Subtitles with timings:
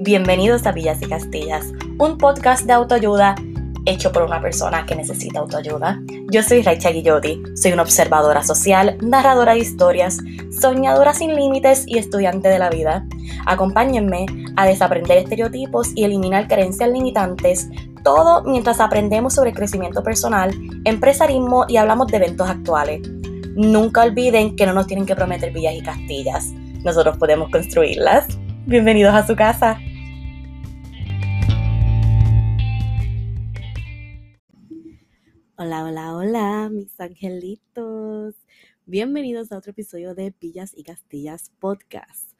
[0.00, 3.34] Bienvenidos a Villas y Castillas, un podcast de autoayuda
[3.84, 6.00] hecho por una persona que necesita autoayuda.
[6.30, 10.18] Yo soy Raicha Guillotti, soy una observadora social, narradora de historias,
[10.52, 13.08] soñadora sin límites y estudiante de la vida.
[13.44, 17.68] Acompáñenme a desaprender estereotipos y eliminar creencias limitantes,
[18.04, 20.54] todo mientras aprendemos sobre crecimiento personal,
[20.84, 23.00] empresarismo y hablamos de eventos actuales.
[23.56, 26.52] Nunca olviden que no nos tienen que prometer villas y castillas,
[26.84, 28.28] nosotros podemos construirlas.
[28.64, 29.80] Bienvenidos a su casa.
[35.60, 38.36] Hola, hola, hola, mis angelitos.
[38.86, 42.30] Bienvenidos a otro episodio de Villas y Castillas Podcast.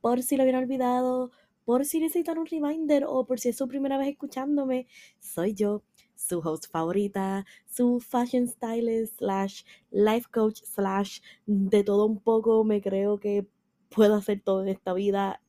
[0.00, 1.30] Por si lo habían olvidado,
[1.64, 4.88] por si necesitan un reminder o por si es su primera vez escuchándome,
[5.20, 5.84] soy yo,
[6.16, 9.62] su host favorita, su fashion stylist slash
[9.92, 12.64] life coach slash de todo un poco.
[12.64, 13.46] Me creo que
[13.88, 15.40] puedo hacer todo en esta vida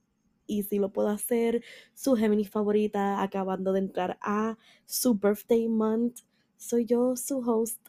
[0.45, 1.64] y si lo puedo hacer,
[1.95, 6.19] su Gemini favorita acabando de entrar a su birthday month.
[6.58, 7.80] Soy yo, su host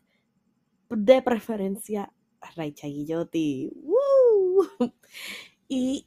[0.90, 2.12] de preferencia,
[2.56, 3.70] Raicha Guillotti.
[3.74, 4.66] ¡Woo!
[5.68, 6.06] Y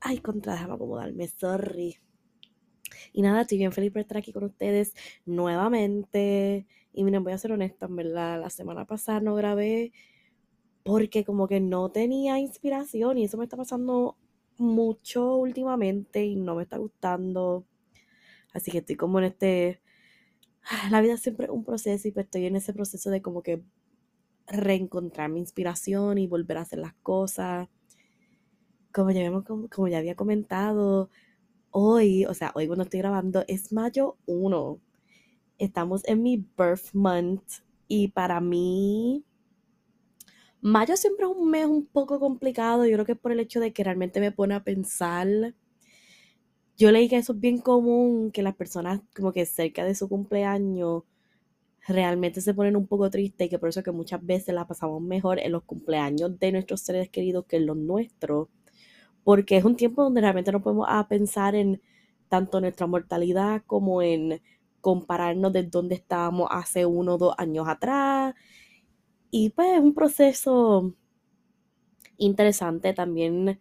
[0.00, 1.98] Ay, contra, déjame acomodarme, sorry.
[3.12, 6.66] Y nada, estoy bien feliz por estar aquí con ustedes nuevamente.
[6.92, 9.92] Y miren, voy a ser honesta, en verdad, la semana pasada no grabé
[10.84, 14.16] porque como que no tenía inspiración y eso me está pasando
[14.56, 17.66] mucho últimamente y no me está gustando.
[18.52, 19.82] Así que estoy como en este...
[20.90, 23.62] La vida siempre es un proceso y pues estoy en ese proceso de como que
[24.46, 27.68] reencontrar mi inspiración y volver a hacer las cosas
[28.92, 29.30] como ya,
[29.70, 31.10] como ya había comentado,
[31.70, 34.80] hoy, o sea, hoy cuando estoy grabando es mayo 1.
[35.58, 37.44] Estamos en mi birth month
[37.88, 39.24] y para mí
[40.60, 42.84] mayo siempre es un mes un poco complicado.
[42.86, 45.54] Yo creo que es por el hecho de que realmente me pone a pensar.
[46.78, 50.08] Yo leí que eso es bien común, que las personas como que cerca de su
[50.08, 51.02] cumpleaños
[51.86, 55.02] realmente se ponen un poco tristes y que por eso que muchas veces la pasamos
[55.02, 58.48] mejor en los cumpleaños de nuestros seres queridos que en los nuestros
[59.24, 61.82] porque es un tiempo donde realmente no podemos pensar en
[62.28, 64.42] tanto nuestra mortalidad como en
[64.80, 68.34] compararnos de dónde estábamos hace uno o dos años atrás.
[69.30, 70.94] Y pues es un proceso
[72.18, 73.60] interesante también.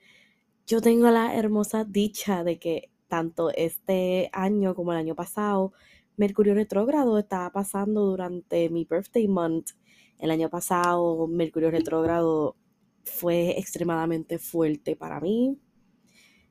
[0.68, 5.74] Yo tengo la hermosa dicha de que tanto este año como el año pasado,
[6.18, 9.72] Mercurio retrógrado estaba pasando durante mi birthday month.
[10.18, 12.56] El año pasado, Mercurio retrógrado
[13.04, 15.60] fue extremadamente fuerte para mí.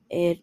[0.09, 0.43] Eh,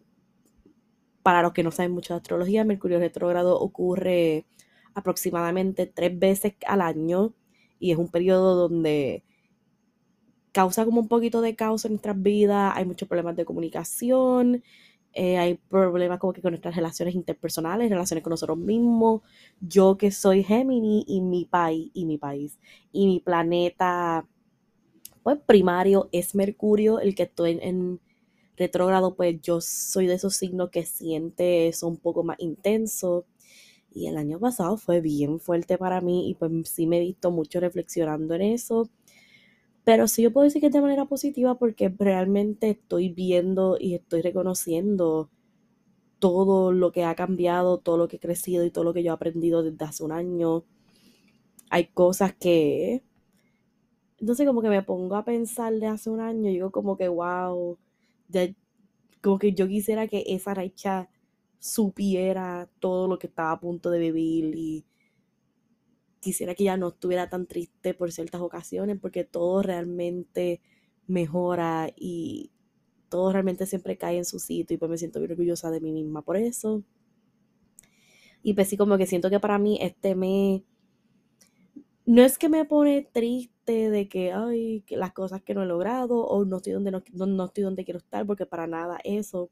[1.23, 4.45] para los que no saben mucho de astrología, Mercurio retrógrado ocurre
[4.93, 7.33] aproximadamente tres veces al año
[7.79, 9.23] y es un periodo donde
[10.51, 14.63] causa como un poquito de caos en nuestras vidas, hay muchos problemas de comunicación,
[15.13, 19.21] eh, hay problemas como que con nuestras relaciones interpersonales, relaciones con nosotros mismos.
[19.61, 22.59] Yo que soy Gemini y mi país y mi país
[22.91, 24.27] y mi planeta
[25.23, 28.01] pues primario es Mercurio, el que estoy en,
[28.57, 33.25] retrógrado, pues yo soy de esos signos que siente eso un poco más intenso.
[33.91, 37.31] Y el año pasado fue bien fuerte para mí y pues sí me he visto
[37.31, 38.89] mucho reflexionando en eso.
[39.85, 43.95] Pero sí yo puedo decir que es de manera positiva porque realmente estoy viendo y
[43.95, 45.29] estoy reconociendo
[46.19, 49.11] todo lo que ha cambiado, todo lo que he crecido y todo lo que yo
[49.11, 50.63] he aprendido desde hace un año.
[51.69, 53.03] Hay cosas que
[54.19, 57.07] entonces como que me pongo a pensar de hace un año y digo como que,
[57.09, 57.77] wow,
[59.21, 61.09] como que yo quisiera que esa Raicha
[61.59, 64.85] supiera todo lo que estaba a punto de vivir y
[66.23, 70.61] quisiera que ya no estuviera tan triste por ciertas ocasiones porque todo realmente
[71.07, 72.51] mejora y
[73.09, 75.91] todo realmente siempre cae en su sitio y pues me siento muy orgullosa de mí
[75.91, 76.83] misma por eso.
[78.41, 80.63] Y pues sí, como que siento que para mí este mes
[82.05, 85.65] no es que me pone triste de que, ay, que las cosas que no he
[85.65, 89.49] logrado o no estoy donde, no, no estoy donde quiero estar, porque para nada eso,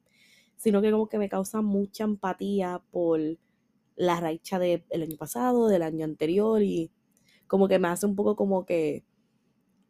[0.58, 3.20] sino que como que me causa mucha empatía por
[4.02, 6.92] la raicha del año pasado, del año anterior y
[7.46, 9.06] como que me hace un poco como que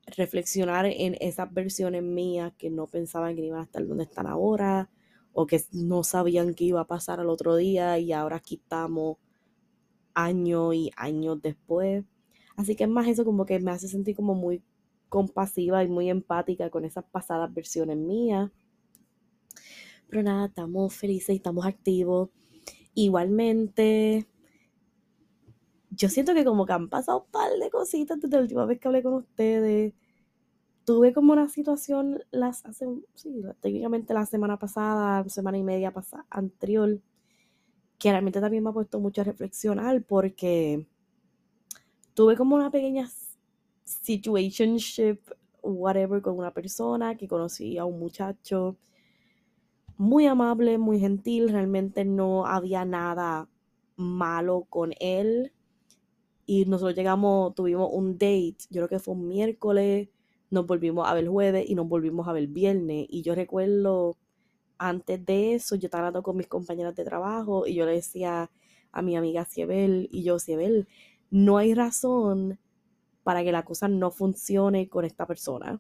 [0.06, 4.90] reflexionar en esas versiones mías que no pensaban que iban a estar donde están ahora
[5.32, 9.16] o que no sabían que iba a pasar al otro día y ahora aquí estamos
[10.14, 12.04] años y años después.
[12.58, 14.62] Así que es más eso como que me hace sentir como muy
[15.08, 18.52] compasiva y muy empática con esas pasadas versiones mías.
[20.10, 22.30] Pero nada, estamos felices y estamos activos.
[22.94, 24.28] Igualmente,
[25.92, 28.80] yo siento que como que han pasado un par de cositas desde la última vez
[28.80, 29.94] que hablé con ustedes.
[30.86, 36.26] Tuve como una situación las hace, sí, técnicamente la semana pasada, semana y media pasada,
[36.30, 37.00] anterior,
[38.00, 40.88] que realmente también me ha puesto mucho a reflexionar porque
[42.14, 43.10] tuve como una pequeña
[43.86, 45.20] situationship,
[45.62, 48.78] whatever, con una persona que conocí a un muchacho
[50.02, 53.48] muy amable, muy gentil, realmente no había nada
[53.98, 55.54] malo con él.
[56.48, 60.10] Y nosotros llegamos, tuvimos un date, yo creo que fue un miércoles,
[60.50, 63.06] nos volvimos a ver jueves y nos volvimos a ver viernes.
[63.10, 64.18] Y yo recuerdo,
[64.80, 68.50] antes de eso, yo estaba hablando con mis compañeras de trabajo y yo le decía
[68.92, 70.88] a mi amiga Ciebel y yo, Ciebel,
[71.30, 72.58] no hay razón
[73.22, 75.80] para que la cosa no funcione con esta persona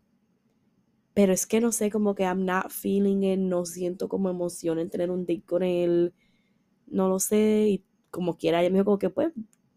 [1.13, 4.79] pero es que no sé, como que I'm not feeling it, no siento como emoción
[4.79, 6.13] en tener un date con él,
[6.87, 9.33] no lo sé, y como quiera, ella me dijo como que pues,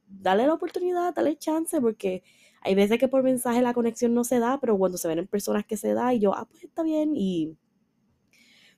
[0.08, 2.22] dale la oportunidad, dale chance, porque
[2.62, 5.26] hay veces que por mensaje la conexión no se da, pero cuando se ven en
[5.28, 7.56] personas que se da, y yo, ah, pues está bien, y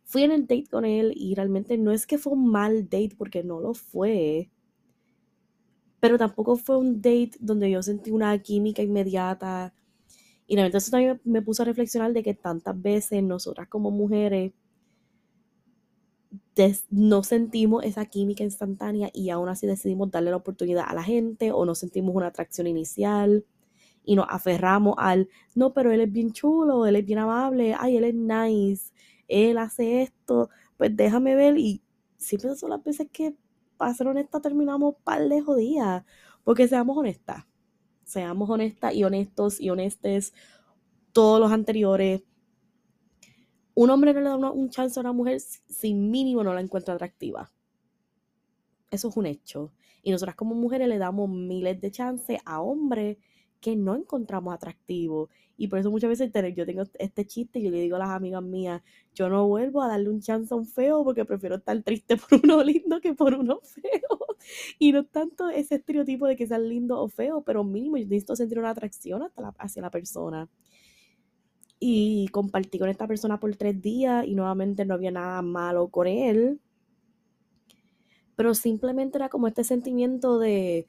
[0.04, 3.14] fui en el date con él, y realmente no es que fue un mal date,
[3.18, 4.50] porque no lo fue,
[6.00, 9.74] pero tampoco fue un date donde yo sentí una química inmediata,
[10.46, 14.52] y eso también me puso a reflexionar de que tantas veces nosotras como mujeres
[16.90, 21.52] no sentimos esa química instantánea y aún así decidimos darle la oportunidad a la gente
[21.52, 23.44] o no sentimos una atracción inicial
[24.04, 27.96] y nos aferramos al, no, pero él es bien chulo, él es bien amable, ay,
[27.96, 28.92] él es nice,
[29.28, 31.82] él hace esto, pues déjame ver y
[32.16, 33.34] siempre son las veces que,
[33.76, 36.04] para ser honesta, terminamos par de jodidas,
[36.44, 37.44] porque seamos honestas
[38.06, 40.32] seamos honestas y honestos y honestes,
[41.12, 42.22] todos los anteriores.
[43.74, 46.94] Un hombre no le da un chance a una mujer sin mínimo no la encuentra
[46.94, 47.52] atractiva.
[48.90, 49.72] Eso es un hecho.
[50.02, 53.18] Y nosotras como mujeres le damos miles de chances a hombres
[53.60, 55.30] que no encontramos atractivos.
[55.56, 58.10] Y por eso muchas veces yo tengo este chiste y yo le digo a las
[58.10, 58.82] amigas mías,
[59.14, 62.40] yo no vuelvo a darle un chance a un feo porque prefiero estar triste por
[62.44, 64.18] uno lindo que por uno feo.
[64.78, 68.36] Y no tanto ese estereotipo de que sean lindo o feo, pero mínimo yo necesito
[68.36, 69.28] sentir una atracción
[69.58, 70.48] hacia la persona.
[71.78, 76.06] Y compartí con esta persona por tres días y nuevamente no había nada malo con
[76.06, 76.60] él.
[78.36, 80.86] Pero simplemente era como este sentimiento de,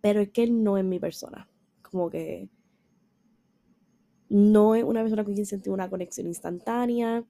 [0.00, 1.48] pero es que él no es mi persona
[1.94, 2.48] como que
[4.28, 7.24] no es una persona con quien sentí una conexión instantánea.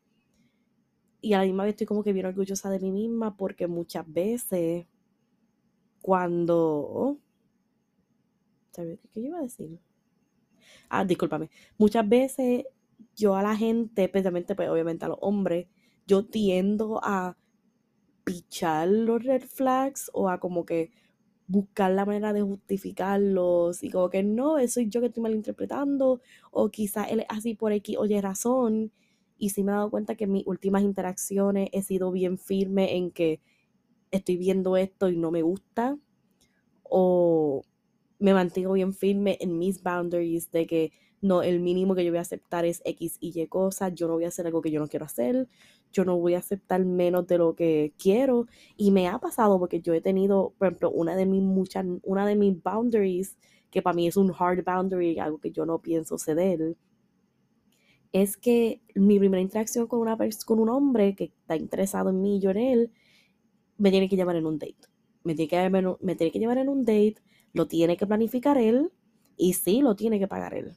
[1.20, 4.10] Y a la misma vez estoy como que bien orgullosa de mí misma porque muchas
[4.10, 4.86] veces
[6.00, 7.18] cuando...
[8.70, 9.78] ¿Sabes qué iba a decir?
[10.88, 11.50] Ah, discúlpame.
[11.76, 12.64] Muchas veces
[13.14, 15.66] yo a la gente, especialmente pues obviamente a los hombres,
[16.06, 17.36] yo tiendo a
[18.24, 20.90] pichar los red flags o a como que
[21.46, 26.20] buscar la manera de justificarlos y como que no, eso soy yo que estoy malinterpretando
[26.50, 28.92] o quizá él es así por X oye razón
[29.38, 32.96] y sí me he dado cuenta que en mis últimas interacciones he sido bien firme
[32.96, 33.40] en que
[34.10, 35.98] estoy viendo esto y no me gusta
[36.84, 37.62] o
[38.18, 40.92] me mantengo bien firme en mis boundaries de que
[41.24, 44.12] no, el mínimo que yo voy a aceptar es X y Y cosas, yo no
[44.12, 45.48] voy a hacer algo que yo no quiero hacer,
[45.90, 48.46] yo no voy a aceptar menos de lo que quiero.
[48.76, 52.26] Y me ha pasado porque yo he tenido, por ejemplo, una de mis muchas, una
[52.26, 53.38] de mis boundaries,
[53.70, 56.76] que para mí es un hard boundary, algo que yo no pienso ceder,
[58.12, 62.36] es que mi primera interacción con, una con un hombre que está interesado en mí
[62.36, 62.92] y yo en él,
[63.78, 64.76] me tiene que llevar en un date.
[65.22, 67.16] Me tiene que, me tiene que llevar en un date,
[67.54, 68.92] lo tiene que planificar él
[69.38, 70.76] y sí, lo tiene que pagar él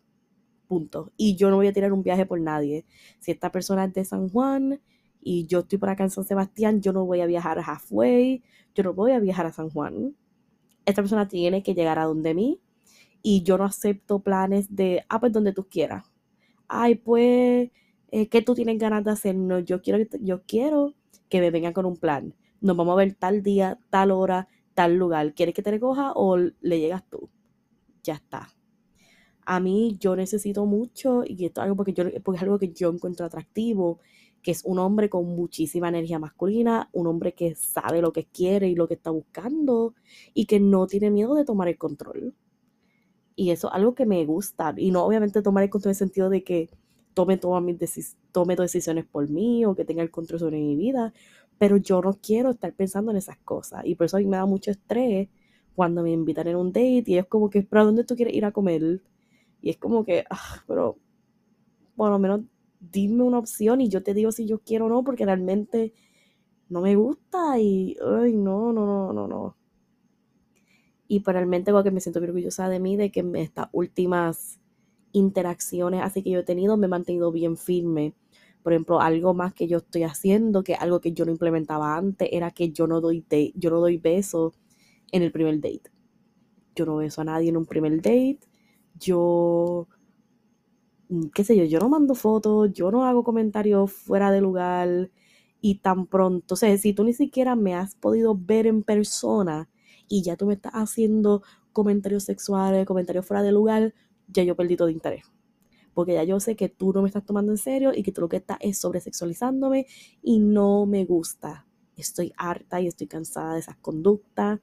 [0.68, 1.12] punto.
[1.18, 2.86] Y yo no voy a tirar un viaje por nadie.
[3.20, 4.82] Si esta persona es de San Juan
[5.22, 8.44] y yo estoy por acá en San Sebastián, yo no voy a viajar a halfway,
[8.76, 10.16] yo no voy a viajar a San Juan.
[10.86, 12.62] Esta persona tiene que llegar a donde mí
[13.24, 16.06] y yo no acepto planes de, ah, pues donde tú quieras.
[16.68, 17.72] Ay, pues,
[18.12, 19.36] eh, ¿qué tú tienes ganas de hacer?
[19.36, 20.94] No, yo quiero, yo quiero
[21.30, 22.36] que me vengan con un plan.
[22.62, 25.34] Nos vamos a ver tal día, tal hora, tal lugar.
[25.34, 27.30] ¿Quieres que te recoja o le llegas tú?
[28.04, 28.57] Ya está
[29.50, 32.74] a mí yo necesito mucho, y esto es algo porque, yo, porque es algo que
[32.74, 34.00] yo encuentro atractivo,
[34.44, 38.68] que es un hombre con muchísima energía masculina, un hombre que sabe lo que quiere
[38.68, 39.96] y lo que está buscando
[40.34, 42.36] y que no tiene miedo de tomar el control.
[43.38, 44.74] Y eso es algo que me gusta.
[44.75, 46.70] Y no obviamente tomar el control en el sentido de que
[47.13, 47.77] tome todas mis
[48.34, 51.13] tome decisiones por mí o que tenga el control sobre mi vida,
[51.58, 53.86] pero yo no quiero estar pensando en esas cosas.
[53.86, 55.30] Y por eso a mí me da mucho estrés
[55.74, 58.46] cuando me invitan en un date y es como que, ¿para dónde tú quieres ir
[58.46, 59.01] a comer?
[59.62, 60.98] Y es como que, ah, pero
[61.96, 62.42] por lo menos
[62.80, 65.94] dime una opción y yo te digo si yo quiero o no, porque realmente
[66.70, 69.58] no me gusta y, ay, no, no, no, no, no.
[71.08, 74.60] Y pues realmente como que me siento orgullosa de mí, de que estas últimas
[75.14, 78.14] interacciones así que yo he tenido me he mantenido bien firme.
[78.64, 82.28] Por ejemplo, algo más que yo estoy haciendo, que algo que yo no implementaba antes,
[82.32, 84.54] era que yo no doy, yo no doy besos
[85.12, 85.84] en el primer date.
[86.76, 88.40] Yo no beso a nadie en un primer date.
[89.00, 89.88] Yo,
[91.10, 95.12] mm, qué sé yo, yo no mando fotos, yo no hago comentarios fuera de lugar
[95.62, 99.70] y tan pronto, o sea, si tú ni siquiera me has podido ver en persona
[100.08, 103.94] y ya tú me estás haciendo comentarios sexuales, comentarios fuera de lugar,
[104.27, 105.25] ya yo perdí todo interés.
[105.94, 108.22] Porque ya yo sé que tú no me estás tomando en serio y que tú
[108.22, 109.88] lo que estás es sobresexualizándome
[110.22, 111.66] y no me gusta.
[111.96, 114.60] Estoy harta y estoy cansada de esas conductas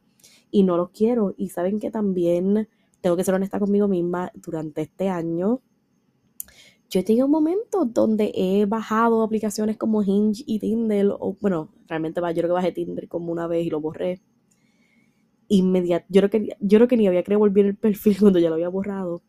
[0.50, 1.34] y no lo quiero.
[1.36, 2.68] Y saben que también
[3.04, 5.60] tengo que ser honesta conmigo misma durante este año
[6.94, 11.08] yo he tenido momentos donde he bajado aplicaciones como Hinge y Tinder,
[11.40, 14.20] bueno, realmente yo creo que bajé Tinder como una vez y lo borré.
[15.48, 18.48] Inmediato, yo creo que, yo creo que ni había querido volver el perfil cuando ya
[18.48, 19.22] lo había borrado.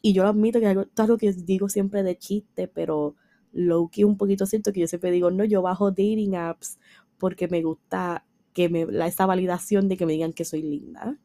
[0.00, 3.16] Y yo lo admito que es algo, que digo siempre de chiste, pero
[3.52, 6.78] low key un poquito cierto que yo siempre digo, no, yo bajo dating apps
[7.18, 11.18] porque me gusta que me, la, esa validación de que me digan que soy linda.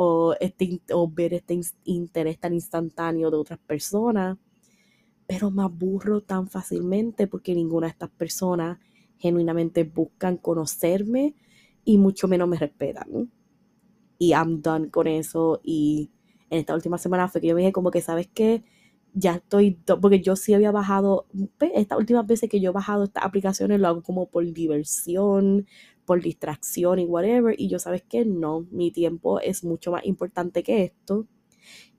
[0.00, 4.36] O, este, o ver este interés tan instantáneo de otras personas
[5.28, 8.78] pero me aburro tan fácilmente porque ninguna de estas personas
[9.18, 11.34] genuinamente buscan conocerme
[11.84, 13.30] y mucho menos me respetan.
[14.18, 15.60] Y I'm done con eso.
[15.62, 16.10] Y
[16.48, 18.64] en esta última semana fue que yo me dije como que, ¿sabes qué?
[19.12, 21.26] Ya estoy, porque yo sí había bajado,
[21.74, 25.66] estas últimas veces que yo he bajado estas aplicaciones lo hago como por diversión,
[26.08, 27.54] por distracción y whatever.
[27.58, 28.24] Y yo, ¿sabes qué?
[28.24, 31.26] No, mi tiempo es mucho más importante que esto.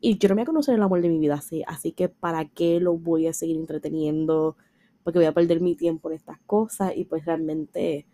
[0.02, 2.10] Y yo no me voy a conocer el amor de mi vida así, así que
[2.10, 4.58] ¿para qué lo voy a seguir entreteniendo?
[5.04, 8.08] Porque voy a perder mi tiempo en estas cosas y pues realmente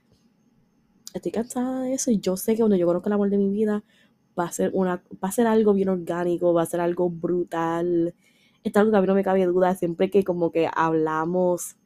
[1.13, 3.49] estoy cansada de eso y yo sé que cuando yo conozca el amor de mi
[3.49, 3.85] vida
[4.37, 8.13] va a ser una va a ser algo bien orgánico, va a ser algo brutal.
[8.65, 11.77] Esto es algo que a mí no me cabe duda siempre que como que hablamos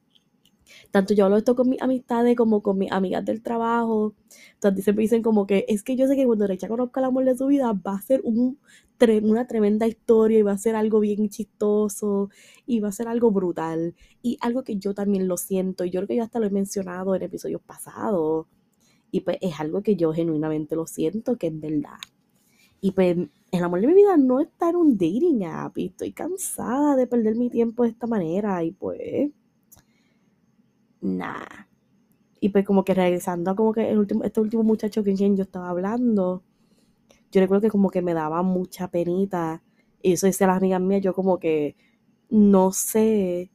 [0.90, 4.14] tanto yo hablo esto con mis amistades como con mis amigas del trabajo.
[4.54, 7.24] Entonces siempre dicen como que es que yo sé que cuando Recha conozca el amor
[7.24, 8.58] de su vida va a ser un,
[9.22, 12.30] una tremenda historia y va a ser algo bien chistoso
[12.66, 13.94] y va a ser algo brutal.
[14.22, 15.84] Y algo que yo también lo siento.
[15.84, 18.46] Y yo creo que yo hasta lo he mencionado en episodios pasados.
[19.10, 21.98] Y pues es algo que yo genuinamente lo siento, que es verdad.
[22.80, 23.16] Y pues
[23.52, 27.06] el amor de mi vida no está en un dating app y estoy cansada de
[27.06, 29.30] perder mi tiempo de esta manera y pues
[31.02, 31.66] Nah.
[32.40, 35.36] Y pues como que regresando a como que el último, este último muchacho con quien
[35.36, 36.42] yo estaba hablando,
[37.32, 39.62] yo recuerdo que como que me daba mucha penita.
[40.02, 41.76] Y eso dice a las amigas mías, yo como que
[42.30, 43.50] no sé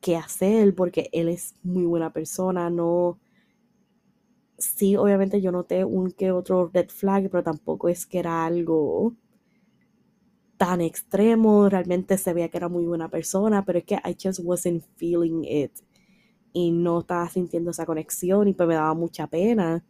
[0.00, 3.18] qué hacer porque él es muy buena persona, no...
[4.58, 9.14] Sí, obviamente yo noté un que otro red flag, pero tampoco es que era algo
[10.64, 14.40] tan extremo, realmente se veía que era muy buena persona, pero es que I just
[14.42, 15.72] wasn't feeling it
[16.54, 19.84] y no estaba sintiendo esa conexión y pues me daba mucha pena.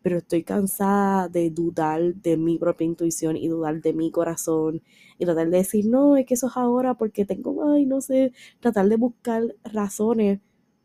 [0.00, 4.80] Pero estoy cansada de dudar de mi propia intuición y dudar de mi corazón
[5.18, 8.32] y tratar de decir, no, es que eso es ahora porque tengo, ay, no sé,
[8.60, 10.38] tratar de buscar razones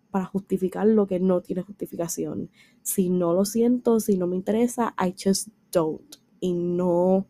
[0.10, 2.50] para justificar lo que no tiene justificación.
[2.82, 6.16] Si no lo siento, si no me interesa, I just don't.
[6.40, 7.28] Y no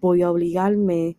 [0.00, 1.16] voy a obligarme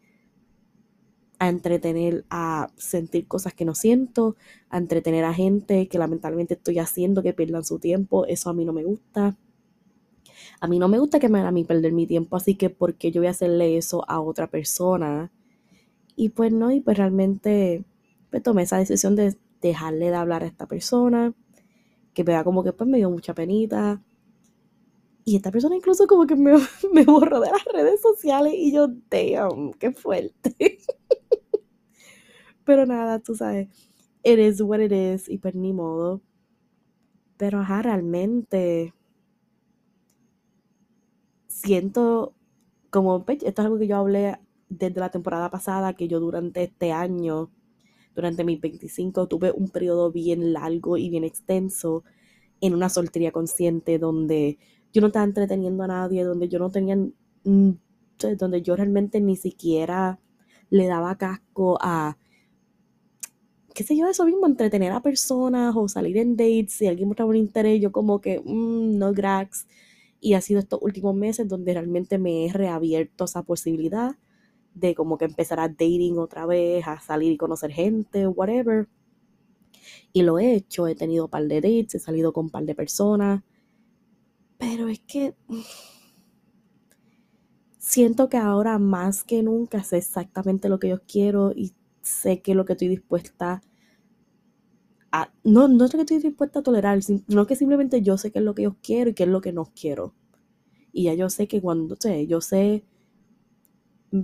[1.40, 4.36] a entretener, a sentir cosas que no siento,
[4.70, 8.26] a entretener a gente que lamentablemente estoy haciendo que pierdan su tiempo.
[8.26, 9.36] Eso a mí no me gusta.
[10.60, 12.70] A mí no me gusta que me hagan a mí perder mi tiempo, así que
[12.70, 15.32] ¿por qué yo voy a hacerle eso a otra persona?
[16.16, 17.84] Y pues no, y pues realmente
[18.32, 21.34] pues tomé esa decisión de dejarle de hablar a esta persona,
[22.14, 24.02] que vea como que pues me dio mucha penita,
[25.28, 26.54] y esta persona incluso como que me,
[26.94, 30.56] me borró de las redes sociales y yo, damn, qué fuerte.
[32.64, 33.68] Pero nada, tú sabes,
[34.24, 36.22] it is what it is y pues ni modo.
[37.36, 38.94] Pero ajá, realmente
[41.48, 42.34] siento
[42.90, 46.64] como, pues, esto es algo que yo hablé desde la temporada pasada, que yo durante
[46.64, 47.52] este año,
[48.16, 52.06] durante mis 25, tuve un periodo bien largo y bien extenso
[52.62, 54.58] en una soltería consciente donde
[54.98, 56.98] yo no estaba entreteniendo a nadie, donde yo no tenía,
[57.44, 60.20] donde yo realmente ni siquiera
[60.72, 62.18] le daba casco a,
[63.76, 67.30] qué sé yo, eso mismo, entretener a personas o salir en dates, si alguien mostraba
[67.30, 69.68] un interés, yo como que, mm, no, grax.
[70.20, 74.16] Y ha sido estos últimos meses donde realmente me he reabierto esa posibilidad
[74.74, 78.88] de como que empezar a dating otra vez, a salir y conocer gente, whatever.
[80.12, 82.64] Y lo he hecho, he tenido un par de dates, he salido con un par
[82.66, 83.44] de personas,
[84.58, 85.36] pero es que
[87.78, 92.56] siento que ahora más que nunca sé exactamente lo que yo quiero y sé que
[92.56, 93.62] lo que estoy dispuesta
[95.12, 98.40] a, no, no es que estoy dispuesta a tolerar, sino que simplemente yo sé qué
[98.40, 100.14] es lo que yo quiero y qué es lo que no quiero.
[100.92, 102.84] Y ya yo sé que cuando, sé, yo sé,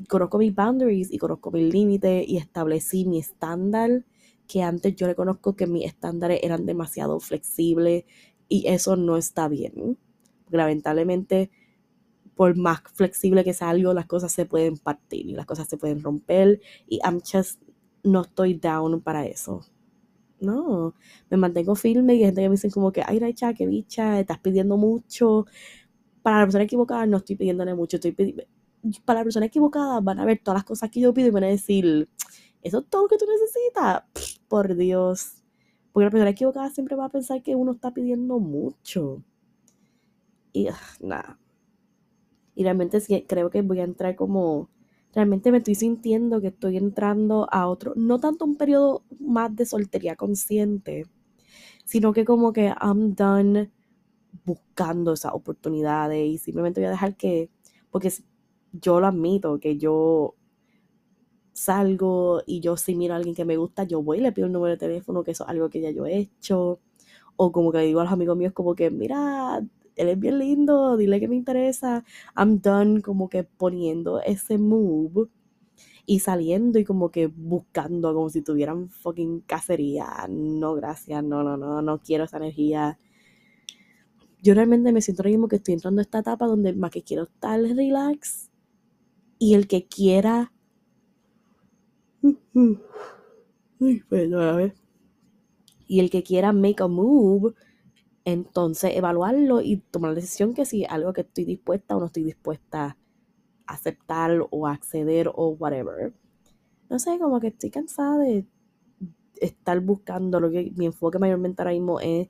[0.09, 4.05] conozco mis boundaries y conozco mis límites y establecí mi estándar
[4.47, 8.05] que antes yo reconozco que mis estándares eran demasiado flexibles
[8.49, 9.97] y eso no está bien.
[10.57, 11.51] Lamentablemente,
[12.35, 15.77] por más flexible que sea algo, las cosas se pueden partir y las cosas se
[15.77, 17.61] pueden romper y I'm just
[18.03, 19.61] no estoy down para eso.
[20.39, 20.93] No,
[21.29, 24.19] me mantengo firme y hay gente que me dice como que, ay, Raicha, qué bicha,
[24.19, 25.45] estás pidiendo mucho.
[26.21, 28.13] Para la persona equivocada no estoy pidiéndole mucho, estoy
[29.05, 31.45] para la persona equivocada van a ver todas las cosas que yo pido y van
[31.45, 32.09] a decir,
[32.61, 34.03] eso es todo lo que tú necesitas.
[34.47, 35.43] por Dios.
[35.91, 39.23] Porque la persona equivocada siempre va a pensar que uno está pidiendo mucho.
[40.53, 41.39] Y ah, nada.
[42.55, 44.69] Y realmente sí, creo que voy a entrar como
[45.13, 49.65] realmente me estoy sintiendo que estoy entrando a otro, no tanto un periodo más de
[49.65, 51.05] soltería consciente,
[51.85, 53.71] sino que como que I'm done
[54.45, 57.49] buscando esas oportunidades y simplemente voy a dejar que,
[57.91, 58.11] porque
[58.73, 60.35] yo lo admito, que yo
[61.53, 64.47] salgo y yo si miro a alguien que me gusta, yo voy y le pido
[64.47, 66.79] el número de teléfono, que eso es algo que ya yo he hecho.
[67.35, 69.61] O como que le digo a los amigos míos como que, mira,
[69.95, 72.03] él es bien lindo, dile que me interesa.
[72.35, 75.29] I'm done como que poniendo ese move
[76.05, 80.07] y saliendo y como que buscando como si tuvieran fucking cacería.
[80.29, 82.97] No, gracias, no, no, no, no quiero esa energía.
[84.41, 87.03] Yo realmente me siento ahora mismo que estoy entrando a esta etapa donde más que
[87.03, 88.49] quiero estar relax
[89.39, 90.51] y el que quiera...
[95.87, 97.53] Y el que quiera make a move
[98.25, 102.23] entonces evaluarlo y tomar la decisión que si algo que estoy dispuesta o no estoy
[102.23, 102.97] dispuesta
[103.65, 106.13] a aceptar o acceder o whatever.
[106.89, 108.45] No sé, como que estoy cansada de
[109.41, 112.29] estar buscando lo que mi enfoque mayormente ahora mismo es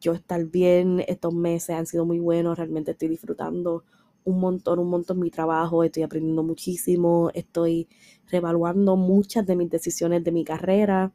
[0.00, 3.84] yo estar bien, estos meses han sido muy buenos, realmente estoy disfrutando
[4.24, 7.88] un montón, un montón mi trabajo, estoy aprendiendo muchísimo, estoy
[8.28, 11.12] reevaluando muchas de mis decisiones de mi carrera,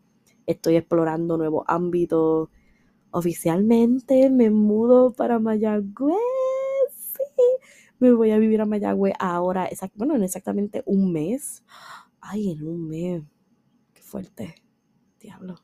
[0.48, 2.50] estoy explorando nuevos ámbitos,
[3.12, 6.18] oficialmente me mudo para Mayagüez.
[6.92, 7.44] Sí,
[8.00, 11.64] me voy a vivir a Mayagüez ahora, bueno, en exactamente un mes.
[12.20, 13.24] Ay, en un mes.
[13.94, 14.56] Qué fuerte.
[15.20, 15.56] Diablo.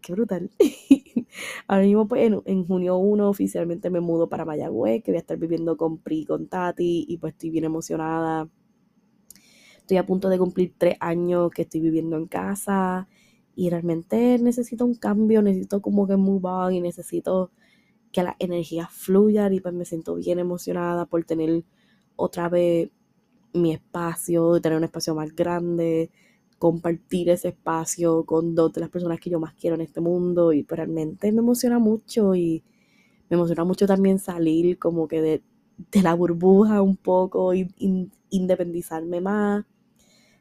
[0.00, 0.50] Qué brutal.
[1.66, 5.36] Ahora mismo, pues, en, junio 1 oficialmente me mudo para Mayagüez, que voy a estar
[5.36, 8.48] viviendo con Pri, con Tati, y pues estoy bien emocionada.
[9.78, 13.08] Estoy a punto de cumplir tres años que estoy viviendo en casa
[13.56, 17.50] y realmente necesito un cambio, necesito como que move on y necesito
[18.12, 21.64] que la energía fluya y pues me siento bien emocionada por tener
[22.16, 22.90] otra vez
[23.54, 26.10] mi espacio, tener un espacio más grande,
[26.58, 30.52] compartir ese espacio con dos de las personas que yo más quiero en este mundo
[30.52, 32.62] y pues realmente me emociona mucho y
[33.30, 35.42] me emociona mucho también salir como que de,
[36.02, 37.68] la burbuja un poco y
[38.30, 39.64] independizarme más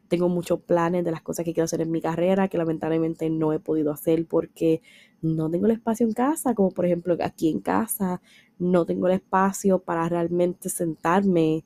[0.08, 3.54] tengo muchos planes de las cosas que quiero hacer en mi carrera que lamentablemente no
[3.54, 4.82] he podido hacer porque
[5.22, 8.22] no tengo el espacio en casa, como por ejemplo aquí en casa
[8.58, 11.65] no tengo el espacio para realmente sentarme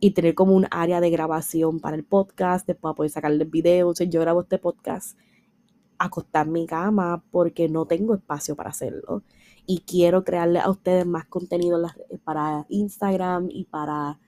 [0.00, 3.98] y tener como un área de grabación para el podcast, después poder sacarle videos.
[4.00, 5.16] yo grabo este podcast
[5.98, 9.22] acostar mi cama porque no tengo espacio para hacerlo.
[9.64, 11.80] Y quiero crearle a ustedes más contenido
[12.24, 14.18] para Instagram y para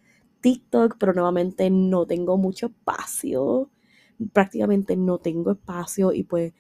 [0.44, 3.70] TikTok, pero nuevamente no tengo mucho espacio.
[4.34, 6.52] Prácticamente no tengo espacio y pues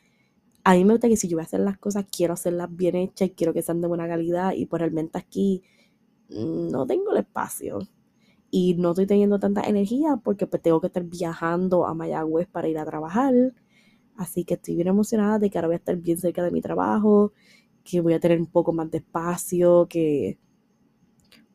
[0.64, 2.96] a mí me gusta que si yo voy a hacer las cosas, quiero hacerlas bien
[2.96, 5.62] hechas y quiero que sean de buena calidad y pues realmente aquí
[6.30, 7.80] no tengo el espacio
[8.50, 12.68] y no estoy teniendo tanta energía porque pues tengo que estar viajando a Mayagüez para
[12.68, 13.34] ir a trabajar.
[14.16, 16.60] Así que estoy bien emocionada de que ahora voy a estar bien cerca de mi
[16.62, 17.32] trabajo,
[17.84, 20.38] que voy a tener un poco más de espacio, que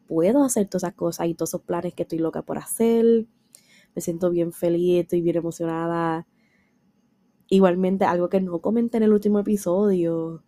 [0.09, 3.27] puedo hacer todas esas cosas y todos esos planes que estoy loca por hacer.
[3.95, 6.27] Me siento bien feliz, estoy bien emocionada.
[7.47, 10.43] Igualmente, algo que no comenté en el último episodio,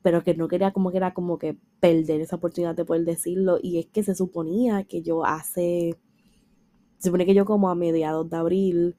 [0.00, 3.58] pero que no quería como que era como que perder esa oportunidad de poder decirlo.
[3.62, 5.98] Y es que se suponía que yo hace,
[6.98, 8.96] se supone que yo como a mediados de abril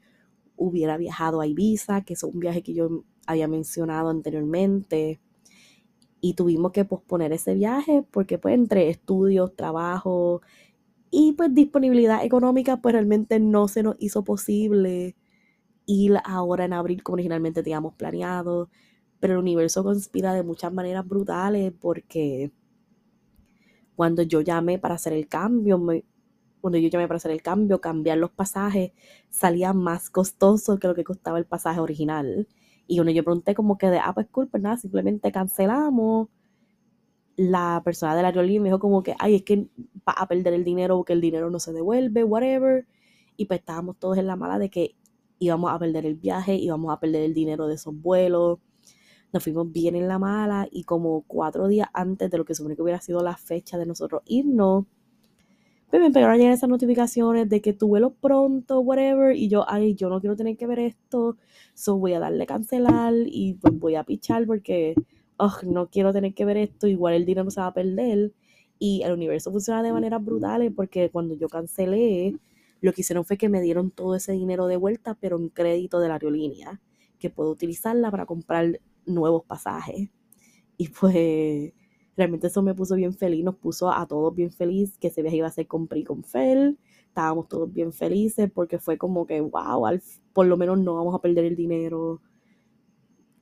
[0.58, 5.20] hubiera viajado a Ibiza, que es un viaje que yo había mencionado anteriormente
[6.26, 10.42] y tuvimos que posponer ese viaje porque pues entre estudios, trabajo
[11.12, 15.18] y pues disponibilidad económica pues realmente no se nos hizo posible
[15.86, 18.70] ir ahora en abril como originalmente teníamos planeado,
[19.20, 22.54] pero el universo conspira de muchas maneras brutales porque
[23.98, 26.06] cuando yo llamé para hacer el cambio me,
[26.62, 28.94] cuando yo llamé para hacer el cambio, cambiar los pasajes
[29.30, 32.48] salía más costoso que lo que costaba el pasaje original.
[32.88, 36.30] Y cuando yo pregunté como que de, ah, pues cool, pues nada, simplemente cancelamos.
[37.36, 39.68] La persona de la aerolínea me dijo como que, ay, es que
[40.08, 42.88] va a perder el dinero porque el dinero no se devuelve, whatever.
[43.38, 44.96] Y pues estábamos todos en la mala de que
[45.40, 48.60] íbamos a perder el viaje, íbamos a perder el dinero de esos vuelos.
[49.32, 52.76] Nos fuimos bien en la mala y como cuatro días antes de lo que supone
[52.76, 54.86] que hubiera sido la fecha de nosotros irnos,
[55.94, 59.64] pues me empezaron a llegar esas notificaciones de que tu vuelo pronto, whatever, y yo,
[59.70, 61.38] ay, yo no quiero tener que ver esto,
[61.76, 64.96] so voy a darle cancelar y pues voy a pichar porque,
[65.38, 68.34] oh, no quiero tener que ver esto, igual el dinero se va a perder.
[68.80, 72.40] Y el universo funciona de maneras brutales porque cuando yo cancelé,
[72.82, 76.00] lo que hicieron fue que me dieron todo ese dinero de vuelta, pero en crédito
[76.00, 76.82] de la aerolínea,
[77.20, 80.10] que puedo utilizarla para comprar nuevos pasajes.
[80.76, 81.74] Y pues
[82.18, 85.38] realmente eso me puso bien feliz, nos puso a todos bien feliz que ese viaje
[85.38, 86.78] iba a ser con Pri con Fel.
[87.08, 89.86] Estábamos todos bien felices porque fue como que, wow,
[90.34, 92.22] por lo menos no vamos a perder el dinero.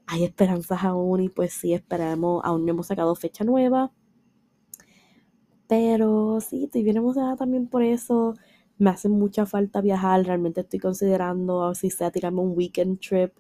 [0.08, 3.92] Hay esperanzas aún y pues sí, esperamos, aún no hemos sacado fecha nueva.
[5.68, 8.36] Pero sí, estoy bien emocionada también por eso
[8.82, 13.32] me hace mucha falta viajar, realmente estoy considerando si sea tirarme un weekend trip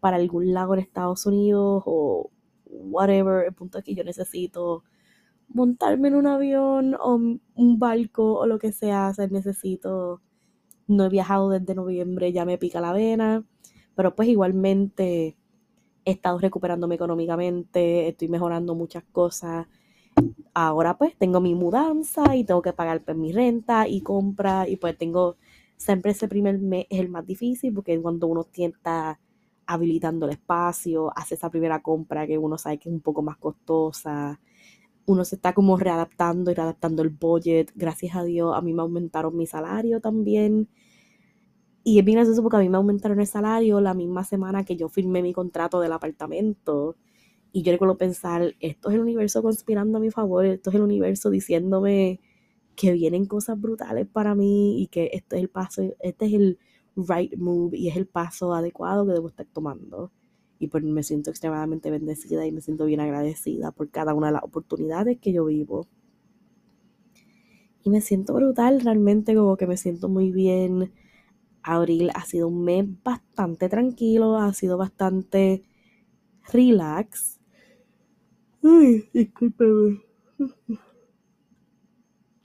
[0.00, 2.30] para algún lago en Estados Unidos o
[2.70, 4.84] whatever, el punto es que yo necesito
[5.48, 10.20] montarme en un avión o un barco o lo que sea, o necesito,
[10.86, 13.44] no he viajado desde noviembre, ya me pica la vena,
[13.94, 15.36] pero pues igualmente
[16.04, 19.66] he estado recuperándome económicamente, estoy mejorando muchas cosas,
[20.54, 24.76] ahora pues tengo mi mudanza y tengo que pagar pues, mi renta y compra y
[24.76, 25.36] pues tengo,
[25.76, 29.20] siempre ese primer mes es el más difícil porque cuando uno está
[29.68, 33.36] habilitando el espacio, hace esa primera compra que uno sabe que es un poco más
[33.36, 34.40] costosa,
[35.06, 38.82] uno se está como readaptando y readaptando el budget, gracias a Dios a mí me
[38.82, 40.68] aumentaron mi salario también.
[41.84, 44.76] Y es bien gracioso porque a mí me aumentaron el salario la misma semana que
[44.76, 46.96] yo firmé mi contrato del apartamento.
[47.52, 50.82] Y yo recuerdo pensar, esto es el universo conspirando a mi favor, esto es el
[50.82, 52.20] universo diciéndome
[52.76, 56.58] que vienen cosas brutales para mí y que este es el paso, este es el
[56.98, 60.10] right move y es el paso adecuado que debo estar tomando.
[60.58, 64.34] Y pues me siento extremadamente bendecida y me siento bien agradecida por cada una de
[64.34, 65.86] las oportunidades que yo vivo.
[67.84, 70.92] Y me siento brutal, realmente como que me siento muy bien.
[71.62, 75.62] Abril ha sido un mes bastante tranquilo, ha sido bastante
[76.52, 77.38] relax
[78.62, 80.00] Ay, discúlpeme.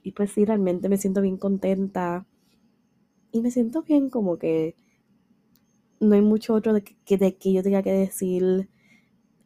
[0.06, 2.26] Y pues sí, realmente me siento bien contenta.
[3.34, 4.76] Y me siento bien como que
[6.00, 8.70] no hay mucho otro de que, de que yo tenga que decir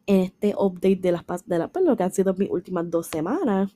[0.05, 3.75] en este update de las de la, pues, que han sido mis últimas dos semanas.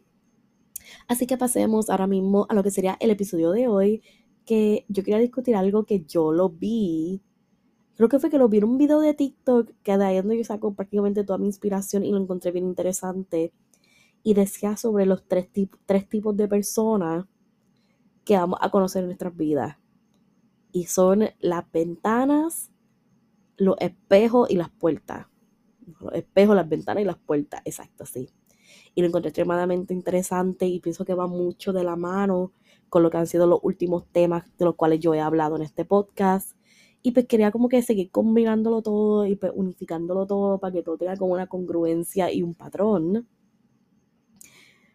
[1.08, 4.04] Así que pasemos ahora mismo a lo que sería el episodio de hoy,
[4.45, 7.23] que yo quería discutir algo que yo lo vi
[7.95, 10.38] Creo que fue que lo vi en un video de TikTok, que de ahí donde
[10.38, 13.52] yo saco prácticamente toda mi inspiración y lo encontré bien interesante.
[14.23, 15.49] Y decía sobre los tres,
[15.86, 17.26] tres tipos de personas
[18.26, 19.78] que vamos a conocer en nuestras vidas.
[20.73, 22.69] Y son las ventanas,
[23.55, 25.27] los espejos y las puertas.
[26.01, 28.29] Los espejos, las ventanas y las puertas, exacto, sí.
[28.95, 32.51] Y lo encontré extremadamente interesante y pienso que va mucho de la mano
[32.89, 35.62] con lo que han sido los últimos temas de los cuales yo he hablado en
[35.62, 36.57] este podcast
[37.03, 40.97] y pues quería como que seguir combinándolo todo y pues unificándolo todo para que todo
[40.97, 43.27] tenga como una congruencia y un patrón.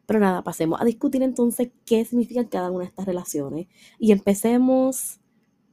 [0.07, 3.67] Pero nada, pasemos a discutir entonces qué significan cada una de estas relaciones.
[3.99, 5.18] Y empecemos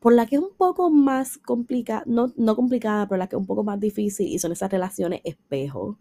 [0.06, 3.40] por la que es un poco más complicada, no, no complicada, pero la que es
[3.40, 5.98] un poco más difícil y son esas relaciones espejo.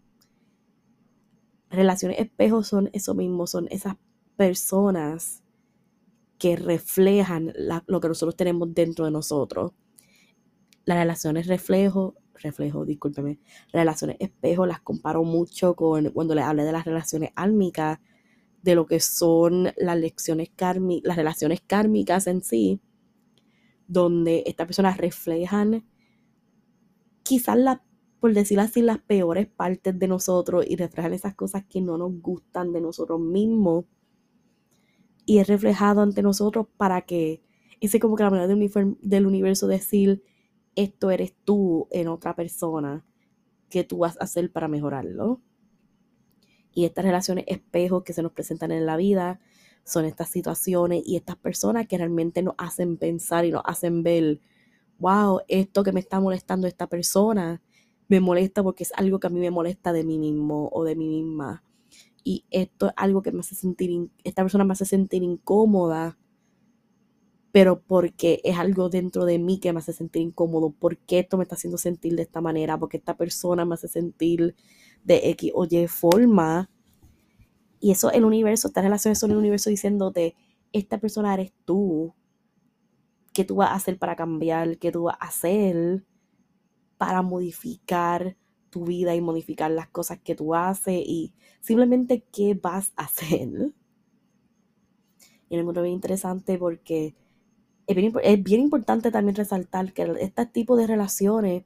[1.71, 3.95] Relaciones espejo son eso mismo, son esas
[4.37, 5.41] personas
[6.37, 7.51] que reflejan
[7.87, 9.71] lo que nosotros tenemos dentro de nosotros
[10.85, 13.39] las relaciones reflejo, reflejo, discúlpeme,
[13.73, 17.97] relaciones espejo, las comparo mucho con cuando le hablé de las relaciones álmicas,
[18.61, 22.79] de lo que son las lecciones kármicas, las relaciones kármicas en sí,
[23.87, 25.85] donde estas personas reflejan
[27.23, 27.79] quizás las,
[28.19, 32.21] por decirlo así, las peores partes de nosotros y reflejan esas cosas que no nos
[32.21, 33.85] gustan de nosotros mismos.
[35.25, 37.41] Y es reflejado ante nosotros para que
[37.81, 38.47] ese como que la manera
[39.01, 40.23] del universo decir,
[40.75, 43.05] esto eres tú en otra persona
[43.69, 45.41] que tú vas a hacer para mejorarlo.
[46.73, 49.39] Y estas relaciones espejos que se nos presentan en la vida
[49.85, 54.41] son estas situaciones y estas personas que realmente nos hacen pensar y nos hacen ver,
[54.99, 57.61] wow, esto que me está molestando esta persona
[58.07, 60.95] me molesta porque es algo que a mí me molesta de mí mismo o de
[60.95, 61.63] mí misma.
[62.23, 66.17] Y esto es algo que me hace sentir, esta persona me hace sentir incómoda
[67.55, 71.43] pero porque es algo dentro de mí que me hace sentir incómodo, porque esto me
[71.43, 74.57] está haciendo sentir de esta manera, porque esta persona me hace sentir
[75.05, 76.69] de X o Y forma.
[77.79, 80.35] Y eso el universo, estas relaciones son el universo diciéndote,
[80.71, 82.13] esta persona eres tú,
[83.33, 86.05] qué tú vas a hacer para cambiar, qué tú vas a hacer
[86.97, 88.37] para modificar
[88.69, 93.73] tu vida y modificar las cosas que tú haces y simplemente qué vas a hacer.
[95.49, 97.15] Y me encuentro bien interesante porque
[97.87, 101.63] es bien, es bien importante también resaltar que este tipo de relaciones